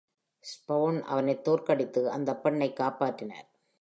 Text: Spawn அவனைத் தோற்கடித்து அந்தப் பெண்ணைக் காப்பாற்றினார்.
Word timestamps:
Spawn 0.43 1.01
அவனைத் 1.01 1.43
தோற்கடித்து 1.43 2.09
அந்தப் 2.09 2.43
பெண்ணைக் 2.43 2.79
காப்பாற்றினார். 2.79 3.49